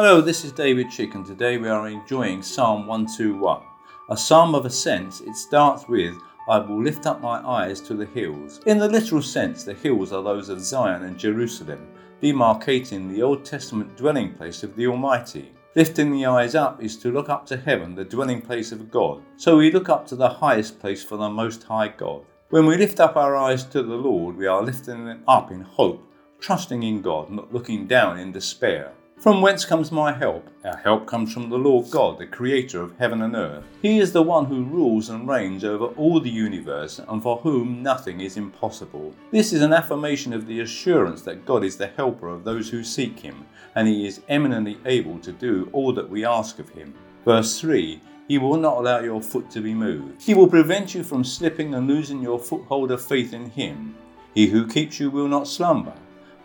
[0.00, 3.62] Hello, this is David Chick, and today we are enjoying Psalm 121.
[4.10, 6.14] A psalm of ascent, it starts with,
[6.48, 8.60] I will lift up my eyes to the hills.
[8.66, 11.88] In the literal sense, the hills are those of Zion and Jerusalem,
[12.22, 15.50] demarcating the Old Testament dwelling place of the Almighty.
[15.74, 19.20] Lifting the eyes up is to look up to heaven, the dwelling place of God.
[19.36, 22.24] So we look up to the highest place for the Most High God.
[22.50, 25.62] When we lift up our eyes to the Lord, we are lifting them up in
[25.62, 26.08] hope,
[26.38, 28.92] trusting in God, not looking down in despair.
[29.20, 30.48] From whence comes my help?
[30.64, 33.64] Our help comes from the Lord God, the creator of heaven and earth.
[33.82, 37.82] He is the one who rules and reigns over all the universe and for whom
[37.82, 39.12] nothing is impossible.
[39.32, 42.84] This is an affirmation of the assurance that God is the helper of those who
[42.84, 46.94] seek him, and he is eminently able to do all that we ask of him.
[47.24, 50.22] Verse 3 He will not allow your foot to be moved.
[50.22, 53.96] He will prevent you from slipping and losing your foothold of faith in him.
[54.32, 55.94] He who keeps you will not slumber.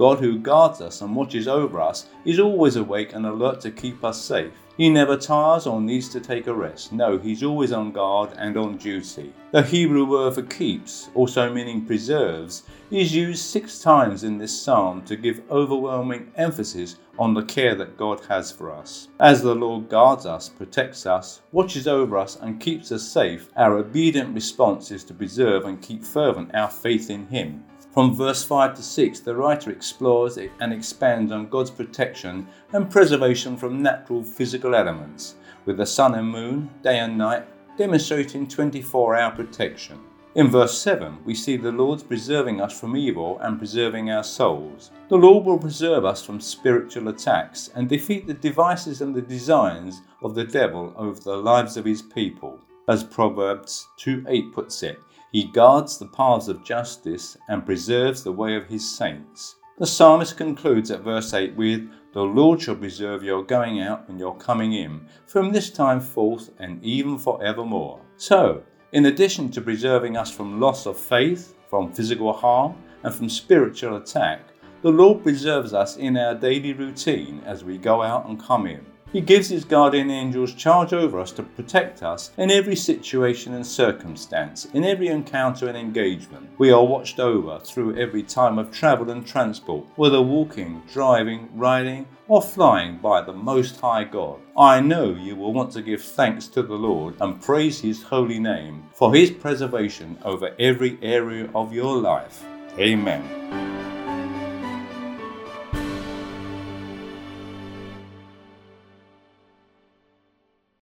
[0.00, 4.02] God, who guards us and watches over us, is always awake and alert to keep
[4.02, 4.50] us safe.
[4.78, 6.90] He never tires or needs to take a rest.
[6.90, 9.34] No, he's always on guard and on duty.
[9.50, 15.02] The Hebrew word for keeps, also meaning preserves, is used six times in this psalm
[15.02, 19.08] to give overwhelming emphasis on the care that God has for us.
[19.20, 23.76] As the Lord guards us, protects us, watches over us, and keeps us safe, our
[23.76, 27.64] obedient response is to preserve and keep fervent our faith in Him.
[27.92, 33.56] From verse 5 to 6, the writer explores and expands on God's protection and preservation
[33.56, 35.34] from natural physical elements,
[35.66, 37.46] with the sun and moon, day and night,
[37.76, 39.98] demonstrating 24 hour protection.
[40.36, 44.92] In verse 7, we see the Lord's preserving us from evil and preserving our souls.
[45.08, 50.02] The Lord will preserve us from spiritual attacks and defeat the devices and the designs
[50.22, 52.60] of the devil over the lives of his people.
[52.86, 55.00] As Proverbs 2 8 puts it,
[55.32, 59.56] he guards the paths of justice and preserves the way of his saints.
[59.78, 64.18] The psalmist concludes at verse 8 with, The Lord shall preserve your going out and
[64.18, 68.00] your coming in, from this time forth and even for evermore.
[68.16, 72.74] So, in addition to preserving us from loss of faith, from physical harm,
[73.04, 74.40] and from spiritual attack,
[74.82, 78.84] the Lord preserves us in our daily routine as we go out and come in.
[79.12, 83.66] He gives his guardian angels charge over us to protect us in every situation and
[83.66, 86.48] circumstance, in every encounter and engagement.
[86.58, 92.06] We are watched over through every time of travel and transport, whether walking, driving, riding,
[92.28, 94.38] or flying by the Most High God.
[94.56, 98.38] I know you will want to give thanks to the Lord and praise his holy
[98.38, 102.44] name for his preservation over every area of your life.
[102.78, 103.69] Amen.